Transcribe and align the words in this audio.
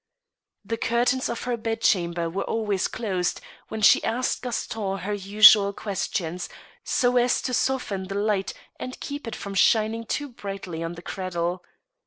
The 0.65 0.77
curtains 0.77 1.29
of 1.29 1.43
her 1.43 1.55
bedchamber 1.55 2.27
were 2.27 2.43
always 2.45 2.87
closed 2.87 3.39
when 3.67 3.83
she 3.83 4.03
asked 4.03 4.41
Gaston 4.41 4.97
her 4.97 5.13
usual 5.13 5.73
questions, 5.73 6.49
so 6.83 7.17
as 7.17 7.39
to 7.43 7.53
soften 7.53 8.07
the 8.07 8.15
light 8.15 8.51
and 8.79 8.99
keep 8.99 9.27
it 9.27 9.35
from 9.35 9.53
shining 9.53 10.07
too 10.07 10.29
brightly 10.29 10.81
on 10.81 10.93
the 10.93 11.03
cradle. 11.03 11.63